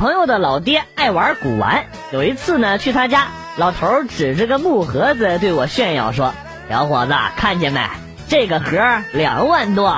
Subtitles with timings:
[0.00, 3.26] 朋友的老爹爱玩古玩，有一次呢去他家，
[3.58, 6.32] 老头指着个木盒子对我炫耀说
[6.70, 7.82] ：“小伙子，看见没？
[8.26, 8.78] 这个盒
[9.12, 9.88] 两万多。”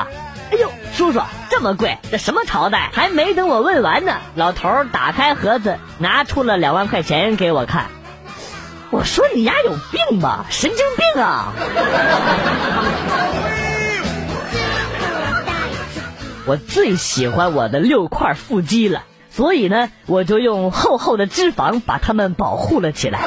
[0.50, 1.20] 哎呦，叔叔
[1.50, 2.90] 这么贵，这什么朝代？
[2.92, 7.86] 还没等我问完呢，老头打开盒子，拿出了两万块钱给我看。
[8.90, 11.52] 我说你丫有病吧，神经病啊！
[16.44, 19.04] 我最喜欢我的六块腹肌了。
[19.34, 23.20] 所以呢，我就用厚厚的脂肪把它们保护了起来。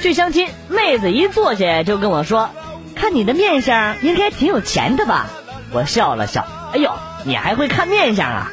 [0.00, 2.50] 去相亲，妹子一坐下就跟我说
[2.94, 5.26] ：“看你的面相，应该挺有钱的吧？”
[5.74, 6.92] 我笑了笑：“哎呦，
[7.24, 8.52] 你还会看面相啊？”“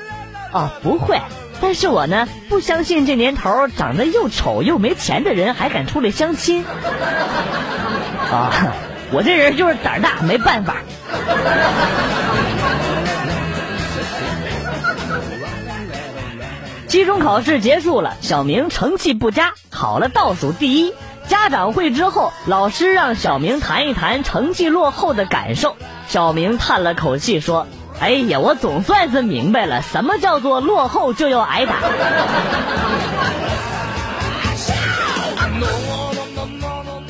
[0.52, 1.22] 哦，不会。
[1.62, 6.66] 但是我呢，不相信这年头长得又丑又没钱的人还敢出来相亲。”
[8.31, 8.74] 啊，
[9.12, 10.78] 我这人就是胆大，没办法。
[16.88, 20.94] 期中考试结束了，小明成绩不佳，考了倒数第一。
[21.28, 25.76] 家长会之后，老师让小明谈一谈成绩落后的感受。
[26.08, 27.68] 小明叹了口气说
[28.00, 31.76] ：“哎呀，我总算是明白了，什么叫做落后就要挨打。”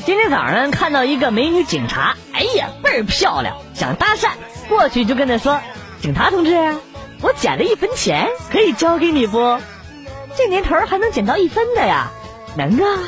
[0.06, 4.30] 今天早上看到一个美女警察，哎呀，倍儿漂亮，想搭讪，
[4.70, 5.60] 过去就跟他说
[6.00, 6.74] ：“警察同志，
[7.20, 9.58] 我捡了一分钱，可以交给你不？
[10.34, 12.10] 这年头还能捡到一分的呀？
[12.56, 13.00] 能啊！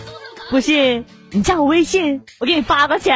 [0.50, 3.10] 不信你加我微信，我给你发过去。”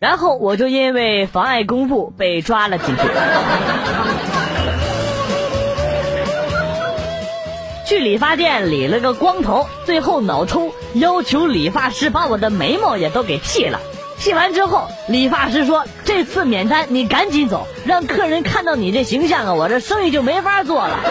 [0.00, 3.02] 然后我就因为妨碍公务被抓了进去。
[7.86, 13.80] 去理发店理了个光头，最后脑抽，要求理发师把我的眉毛也都给剃了。
[14.20, 20.98] 剃完之后，理发师说：“这次免单，你赶紧走，让客人看到你这形象啊，我这生意就没法做了。”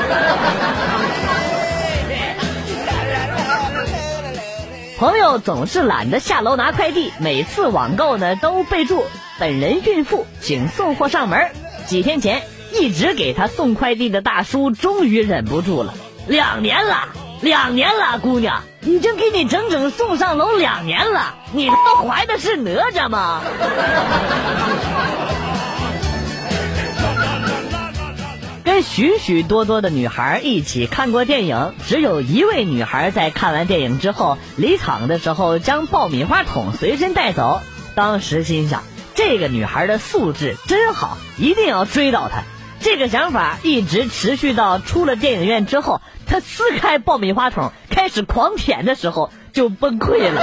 [4.99, 9.05] 朋友总是懒得下楼拿快递，每次网购呢都备注
[9.39, 11.49] “本人孕妇，请送货上门”。
[11.87, 12.41] 几天前，
[12.73, 15.93] 一直给他送快递的大叔终于忍不住了。
[16.27, 17.07] 两年了，
[17.41, 23.41] 两年了，姑娘，已经给你整整送上楼两年了，你他妈怀的是哪吒吗？
[28.63, 37.61] 跟许许多多的女孩一起看过电影，只有一位女孩在看完电影之后离场的时候将爆米花桶随身带走。
[37.93, 38.83] 当时心想，
[39.15, 42.43] 这个女孩的素质真好，一定要追到她。
[42.79, 50.41] 这个想法一直持续到出了电影院之后，他撕开爆米花桶开始狂舔的时候就崩溃了。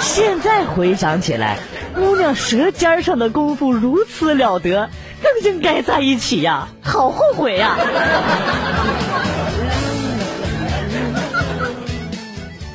[0.00, 1.58] 现在回想起来，
[1.94, 4.90] 姑娘舌尖上的功夫如此了得，
[5.22, 6.68] 更应该在一起呀！
[6.82, 7.76] 好后悔呀！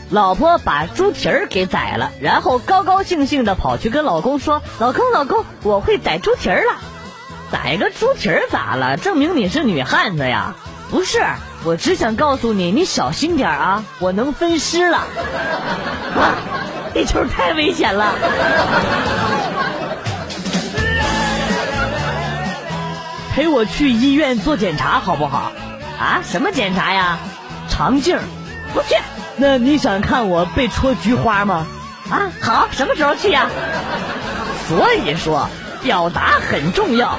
[0.10, 6.74] 老婆把猪蹄儿给宰了，然后高高兴兴的跑去跟老公说：“老公，老公，我会宰猪蹄儿了。”
[7.52, 8.96] 宰个猪蹄儿咋了？
[8.98, 10.56] 证明你是女汉子呀！
[10.90, 11.22] 不是，
[11.64, 14.98] 我只想告诉你，你小心点啊，我能分尸了。
[14.98, 16.36] 啊，
[16.94, 18.14] 这球太危险了。
[23.34, 25.52] 陪我去医院做检查好不好？
[26.00, 27.20] 啊，什么检查呀？
[27.70, 28.18] 肠镜。
[28.74, 28.96] 不去。
[29.36, 31.68] 那你想看我被戳菊花吗？
[32.10, 33.50] 啊，好，什么时候去呀？
[34.68, 35.50] 所以说。
[35.84, 37.18] 表达很重要。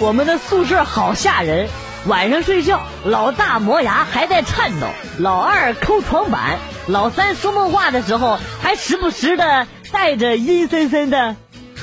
[0.00, 1.68] 我们的宿舍好吓人，
[2.06, 4.86] 晚上睡觉，老大磨牙还在颤抖，
[5.18, 11.36] 老二抠床板，老三说梦话的时候还时不时的带着阴森森的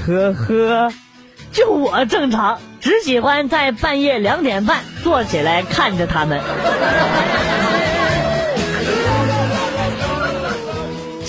[0.05, 0.93] 呵呵。
[1.51, 6.39] 就我正常，只喜欢在半夜两点半坐起来看着他们。《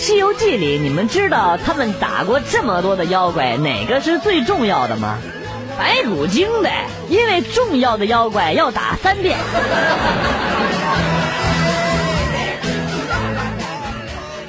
[0.02, 5.16] 西游记》里，你们知道他们打过这么多的妖怪，哪个是最重要的吗？
[5.78, 9.38] 白骨精呗，因为重要的妖怪要打三遍。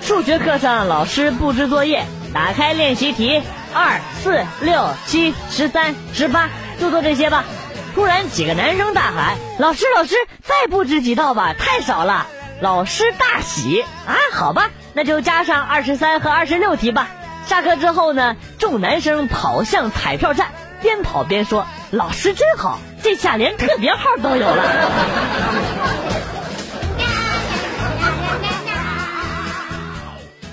[0.02, 2.04] 数学课上，老师布置作业，
[2.34, 3.40] 打开练习题，
[3.76, 6.50] 二、四、六、七、十三、十八，
[6.82, 7.44] 就做这些吧。
[7.94, 12.26] 突然，几个男生大喊：“老师，老师，再布置几道吧，太少了！”
[12.60, 17.10] 老师大喜啊，好吧，那就加上二十三和二十六题吧。
[17.46, 20.52] 下课之后呢，众男生跑向彩票站，
[20.82, 24.64] 边跑边说：“老师真好，这下连特别号都有了。”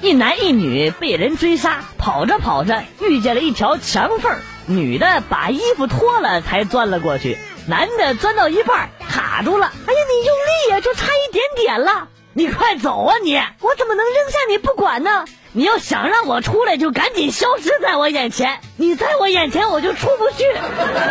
[0.03, 4.35] 一男一女被人追杀，跑着跑着遇见了一条墙缝，
[4.67, 9.67] 女的把衣服脱了才钻了过去，男的钻到一半卡住了。
[9.67, 13.35] 哎呀，你用力呀，就差一点点了，你快走啊你！
[13.61, 15.25] 我怎么能扔下你不管呢？
[15.53, 18.61] 你要想让我出来，就赶紧消失在我眼前。
[18.77, 20.45] 你在我眼前，我就出不去。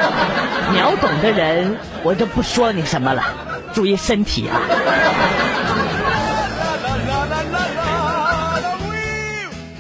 [0.73, 3.23] 秒懂的人，我就不说你什么了。
[3.73, 4.61] 注意身体啊！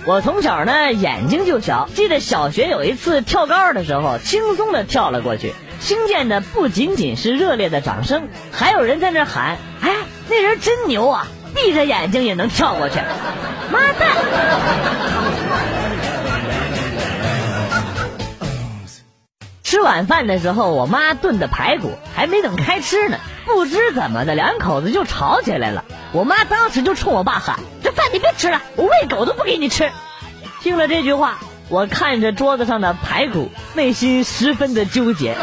[0.05, 9.95] 我从小呢眼睛就小，记得小学有一次跳高的时候，轻松的跳了过去，听见的不仅仅是热烈的掌声，还有人在那喊：“哎，
[10.29, 11.27] 那人真牛啊！
[11.55, 12.95] 闭着眼睛也能跳过去。”
[13.71, 14.09] 妈蛋！
[19.63, 25.85] 吃晚饭的时候，我妈炖的排骨还没等开吃呢，不知怎么的，两口子就吵起来了。
[26.11, 29.91] 我妈当时就冲我爸喊：“这饭你别吃了，我喂狗都不给你吃。”
[30.61, 31.37] 听了这句话，
[31.69, 35.35] 我看着桌子上的排骨，内心十分的纠结。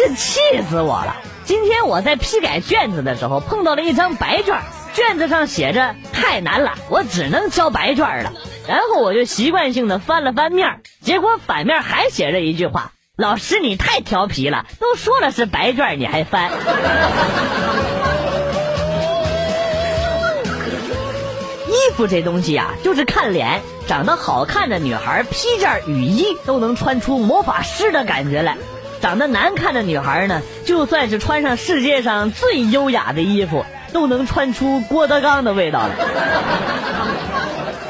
[0.00, 1.14] 是气死我了！
[1.44, 4.58] 今天我在批改卷子的时候，碰到了一张白卷，
[4.94, 8.32] 卷子上写着“太难了，我只能交白卷了”。
[8.66, 16.50] 然后我就习惯性的翻了翻面，结果反面还写着一句话：“老师你太调皮了，都说了是白卷，你还翻。”
[21.68, 28.56] 衣服这东西呀，就是看脸，长得好看的女孩披件雨衣都能穿出魔法师的感觉来。
[29.00, 35.94] 长得难看的女孩呢，就算是穿上世界上最优雅的衣服，都能穿出郭德纲的味道来。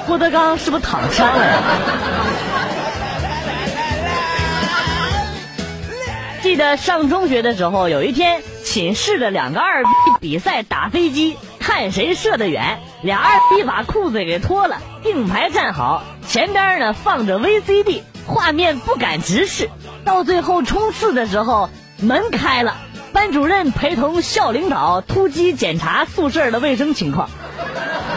[0.07, 1.59] 郭德纲是不是躺枪了呀？
[6.43, 9.91] 记得上中学的时候，有一天寝室的两个二逼
[10.21, 12.79] 比赛打飞机，看谁射得远。
[13.03, 19.69] 俩二逼把裤子给脱了，并排站好，前边呢放着 VCD，画面不敢直视。
[20.05, 21.71] 到最后冲刺的时候，
[22.01, 22.77] 门开了，
[23.13, 27.29] 班主任陪同校领导突击检查宿舍的卫生情况。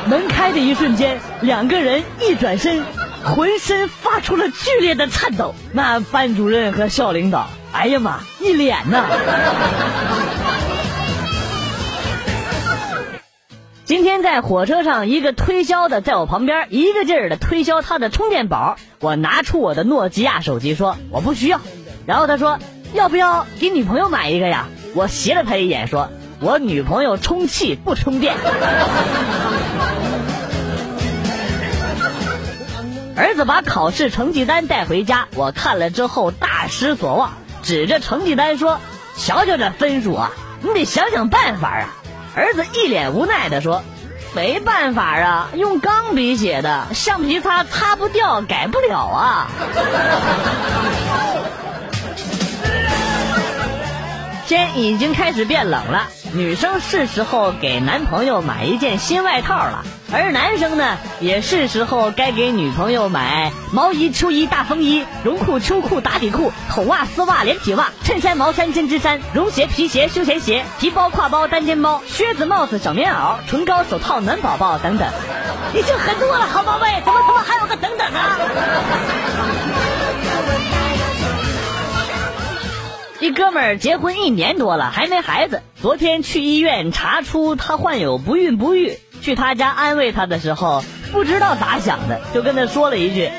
[0.07, 2.83] 门开的一瞬间，两个人一转身，
[3.23, 5.55] 浑身发出了剧烈的颤抖。
[5.71, 9.05] 那班主任和校领导，哎呀妈，一脸呐！
[13.85, 18.77] 今天在火车上，一个推销的在我旁边一个劲儿的推销他的充电宝。
[19.01, 21.59] 我拿出我的诺基亚手机说我不需要，
[22.05, 22.59] 然后他说
[22.93, 24.67] 要不要给女朋友买一个呀？
[24.95, 26.09] 我斜了他一眼说，
[26.39, 28.35] 我女朋友充气不充电。
[33.17, 37.33] 儿子把考试成绩单带回家，我看了之后大失所望，
[37.63, 38.79] 指着成绩单说
[39.19, 40.31] ：“瞧瞧这分数啊，
[40.61, 41.95] 你得想想办法啊。”
[42.35, 43.83] 儿子一脸无奈的说
[44.33, 49.47] ：“没办法啊，用钢笔写的，橡皮擦擦不掉，改不了啊。”
[54.47, 75.07] 天已经开始变冷了，女生是时候给男朋友买一件新外套了，而男生呢，也是时候该给女朋友买毛衣、秋衣、大风衣、绒裤、秋裤、打底裤、筒袜、丝袜、连体袜、衬衫、毛衫、针织衫、绒鞋、皮鞋、休闲鞋、皮包、挎包、单肩包、靴子、帽子、小棉袄、唇膏、手套、暖宝宝等等，
[75.75, 76.87] 已经很多了，好宝贝，
[83.23, 88.99] 一哥们儿结婚一年多了还没孩子，昨天去医院查出他患有不孕不育。
[89.21, 93.31] 去他家安慰他的时候，不知道咋想的，就跟他说了一句：“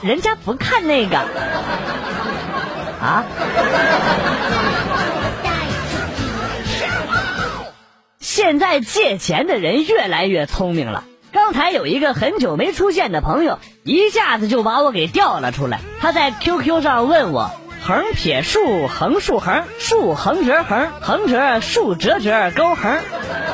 [0.02, 1.18] 人家不看那个。”
[3.00, 3.24] 啊？
[8.20, 11.04] 现在借钱的人越来越聪明了。
[11.32, 15.80] 刚才有一个很久没出现的朋友，一下子就把我给调了出来。
[16.02, 17.52] 他在 QQ 上问我
[17.90, 23.00] 横撇竖横竖横竖横折横横折竖折折勾横，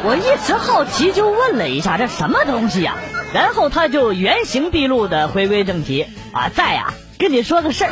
[0.03, 2.95] 我一时好奇就问了一下这什么东西呀？
[3.33, 7.91] 然后他就原形毕露的回归正题啊，在呀，跟你说个事儿，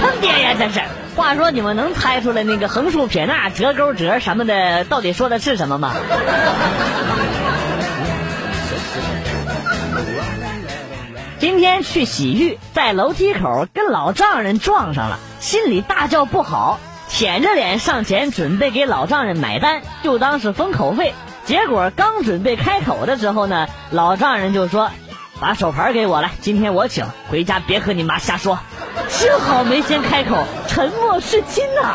[0.00, 0.80] 坑爹呀这是。
[1.16, 5.92] 话说你们能猜出来那个横竖撇捺折勾折什么的到底说的是什么吗？
[11.40, 16.78] 今天去洗浴，在楼梯口跟老丈人撞上了，心里大叫不好，
[17.08, 21.14] 舔着脸上前准备给老丈人买单，就当是封口费。
[21.46, 24.90] 结果刚准备开口的时候呢，老丈人就说
[25.40, 28.58] ：“把手牌给我来，今天我请，回家别和你妈瞎说。”
[29.08, 31.94] 幸好没先开口，沉默是金呐。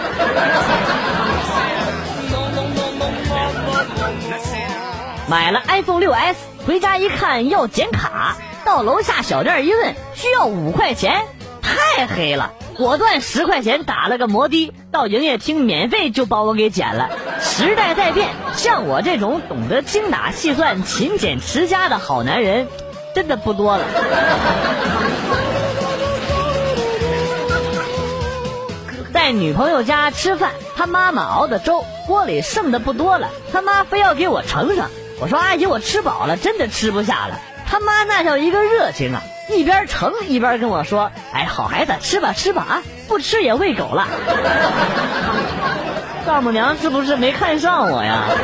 [5.30, 6.36] 买了 iPhone 6s，
[6.66, 8.36] 回家一看要剪卡，
[8.66, 11.28] 到楼下小店一问，需要五块钱，
[11.62, 17.12] 太黑了，果断十块钱打了个摩的，到营业厅免费就把我给捡了。
[17.40, 22.68] 时代在变，像我这种懂得精打细算、勤俭持家的好男人，
[23.14, 23.86] 真的不多了。
[29.14, 34.90] 在女朋友家吃饭，他妈妈熬的粥锅里剩的不多了，他妈非要给我盛上。
[35.22, 37.40] 我说阿姨，我吃饱了，真的吃不下了。
[37.68, 44.08] 他妈那叫一个热情啊，一边盛一边跟我说：“哎，好孩子，吃吧吃吧啊，不吃也喂狗了。”
[46.26, 48.26] 丈母娘是不是没看上我呀？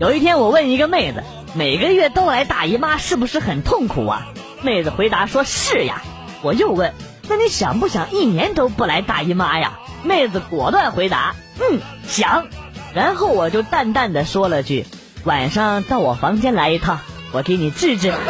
[0.00, 1.22] 有一天我问一个妹子，
[1.54, 4.26] 每个月都来大姨妈是不是很痛苦啊？
[4.62, 6.02] 妹子回答说是呀。
[6.42, 6.92] 我又问，
[7.28, 9.78] 那你想不想一年都不来大姨妈呀？
[10.02, 11.34] 妹子果断回答。
[11.58, 12.46] 嗯，想，
[12.94, 14.86] 然后我就淡淡的说了句
[15.24, 17.00] ：“晚上到我房间来一趟，
[17.32, 18.12] 我给你治治。”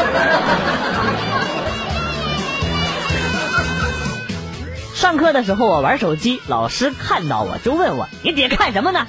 [4.95, 9.07] 上课的时候我玩手机，老师看到我就问我：“你姐看什么呢？”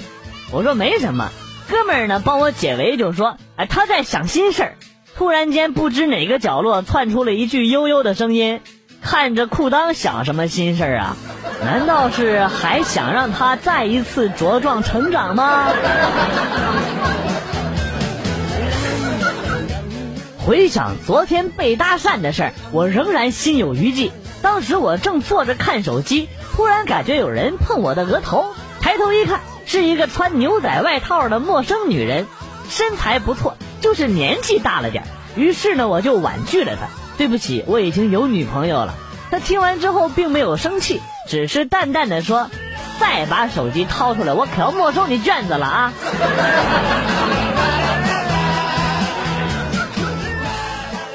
[0.52, 1.30] 我说：“没什么。”
[1.68, 4.74] 哥们儿呢帮我解围就说：“哎，他在想心事儿。”
[5.16, 8.60] 突然间，不知哪个角落窜出了一句悠悠的声音
[9.00, 11.16] ：“看着裤裆想什么心事儿啊？”
[11.64, 15.68] 难道是还想让他再一次茁壮成长吗？
[20.38, 24.12] 回想昨天被搭讪的事儿，我仍然心有余悸。
[24.42, 32.28] 当时我正坐着看手机，突然感觉有人碰我的额头，抬头一看，是一个穿牛仔外套的陌生女人，
[32.68, 35.02] 身材不错，就是年纪大了点
[35.34, 36.86] 于是呢，我就婉拒了她。
[37.18, 38.94] 对不起，我已经有女朋友了。
[39.32, 41.02] 她听完之后并没有生气。
[41.26, 42.50] 只是淡淡的说
[43.00, 45.92] ：“再把手机掏出来，我可要没收你卷子了啊！”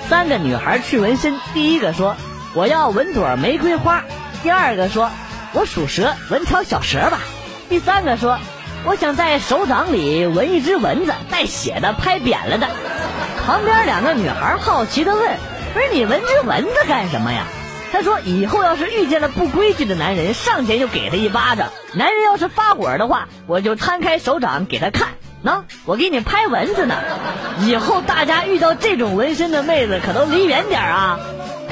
[0.10, 2.18] 三个女孩去纹身，第一个说
[2.54, 4.04] ：“我要纹朵玫瑰花。”
[4.44, 5.10] 第二个说
[5.54, 7.20] ：“我属蛇，纹条小蛇吧。”
[7.70, 8.38] 第三个说
[8.84, 12.68] ：“我想在手掌里纹一只蚊子，带血的，拍扁了的。”
[13.48, 15.38] 旁边两个女孩好奇的问
[15.74, 17.46] ：“不是你纹只蚊子干什么呀？”
[17.92, 21.70] 他说：“以后要是遇见了不规矩的男人，上前就给他一巴掌。
[21.94, 25.10] 男人要是发火的话，我就摊开手掌给他看。
[25.44, 26.96] 喏，我给你拍蚊子呢。
[27.62, 31.20] 以后大家遇到这种纹身的妹子，可都离远点啊，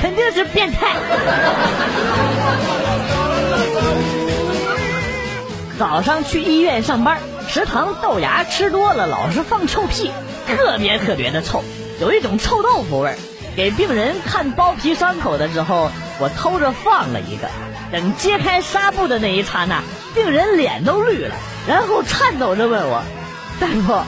[0.02, 0.88] 肯定是变态。”
[5.80, 10.12] 早上去医院上班，食堂豆芽吃多了，老是放臭屁，
[10.48, 11.64] 特别特别的臭，
[12.02, 13.16] 有一种臭豆腐味儿。
[13.56, 17.48] 给病人看包皮伤口的时候，我偷着放了一个。
[17.92, 19.82] 等揭开纱布的那一刹那，
[20.14, 21.34] 病人脸都绿了，
[21.68, 23.02] 然后颤抖着问我
[23.60, 24.04] ：“大夫，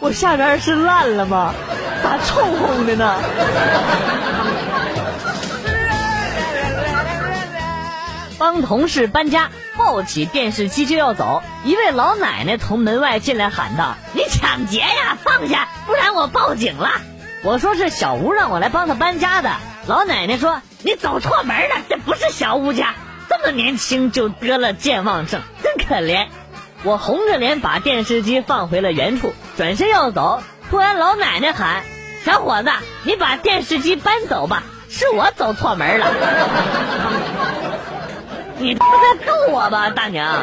[0.00, 1.54] 我下边是烂了吗？
[2.02, 3.16] 咋臭烘的呢？”
[8.36, 16.90] 帮同事搬家，抱起电视机就要走，一位老奶奶从门外进来喊道：“你抢劫呀，放下，不然我报警了。”
[17.42, 19.50] 我说是小吴让我来帮他搬家的。
[19.86, 22.94] 老奶奶说：“你走错门了，这不是小吴家，
[23.30, 26.26] 这么年轻就得了健忘症，真可怜。”
[26.84, 31.84] 我红着脸把电视机放回了原处，转身要走，突然老奶奶喊
[32.22, 32.68] ：“小伙子，
[33.04, 36.12] 你把电视机搬走吧，是我走错门了。
[38.60, 40.36] ”你不在逗我吧，大娘？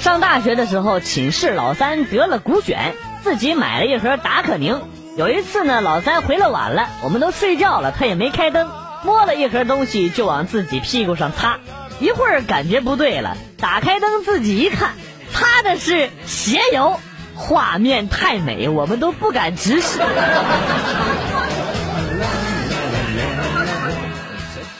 [0.00, 2.76] 上大学的时候，寝室老三得了骨癣，
[3.22, 4.82] 自己买了一盒达可宁。
[5.16, 8.70] 有一次呢，老三回来晚了，我们都睡觉了，他也没开灯，
[9.04, 11.58] 摸了一盒东西就往自己屁股上擦。
[11.98, 14.92] 一会儿感觉不对了，打开灯自己一看，
[15.32, 16.98] 擦的是鞋油，
[17.34, 19.98] 画面太美，我们都不敢直视。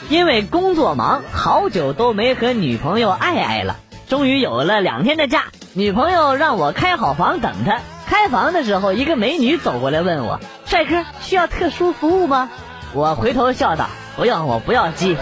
[0.09, 3.77] 因为工作忙，好久都没和女朋友爱爱了。
[4.07, 7.79] 终于有了两天的假，女朋友让我开好房等她。
[8.11, 12.49] 开房的时候，一个美女走过来问我：“帅哥，需要特殊服务吗？”
[12.93, 13.85] 我回头笑道
[14.17, 15.15] ：“不用，我不要鸡。”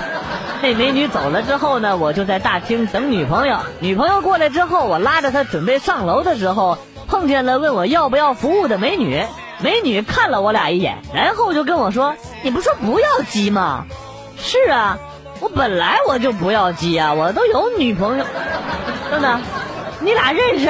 [0.64, 3.58] 那美女走了之后呢，我就在大厅等女朋友。
[3.80, 9.24] 女朋友过来之后，我拉着她准备上楼的时候，碰见了问我要不要服务的美女。
[9.60, 13.86] 美女看了我俩一眼，然后就跟我说：“你不说不要鸡吗？”
[14.42, 14.98] 是啊，
[15.42, 18.26] 我本来我就不要鸡啊，我都有女朋友。
[19.12, 19.40] 等等，
[20.00, 20.68] 你俩认识？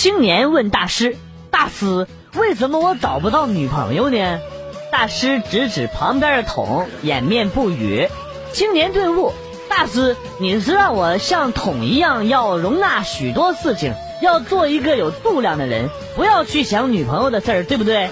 [0.00, 1.18] 青年问大师
[1.52, 4.38] ：“大师，为什么我找不到女朋友呢？”
[4.90, 8.08] 大师指指旁边的桶，掩面不语。
[8.50, 9.34] 青年顿悟
[9.68, 13.92] ：“大师，你是让我像桶一样，要容纳许多事情，
[14.22, 18.08] 要做一个有度量的人，不要去想女朋友的事儿，对不对？”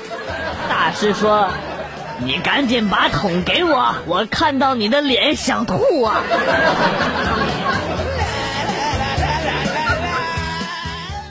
[0.68, 1.48] 大师说
[2.22, 6.20] ：“你赶紧把桶给我，我看到你的脸想吐啊！”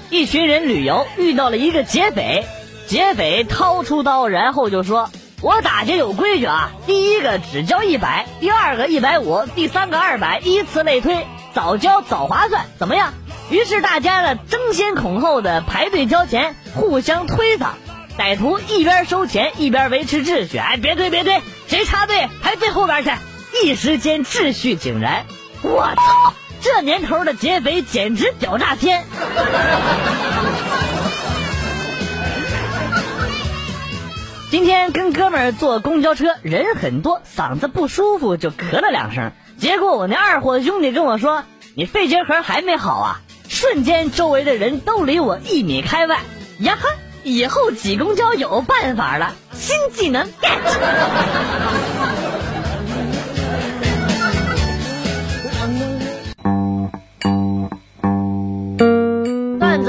[0.10, 2.46] 一群人旅游遇到了一个劫匪，
[2.88, 5.10] 劫匪掏出刀，然后就说
[5.42, 13.14] ：“我打劫有规矩啊，第一个只交一百，第二个一百五，第三个二百，依次类推，早交早划算，怎么样？”
[13.50, 17.68] 于是大家呢争先恐后的排队交钱，互相推搡。
[18.18, 23.12] 歹徒一边收钱一边维持秩序，哎，别推别推，谁插队排最后边去。
[23.64, 25.26] 一时间秩序井然。
[25.64, 29.04] 我操，这年头的劫匪简直屌炸天！
[34.50, 39.32] 今天跟哥们坐公交车，人很多，嗓子不舒服就咳了两声。
[39.58, 41.44] 结果我那二货兄弟跟我说
[41.76, 46.20] ：“你肺结核还没好啊！”瞬间周围的人都离我一米开外。
[46.60, 46.90] 呀哈！
[47.24, 52.27] 以后挤公交有办法了，新技能 get。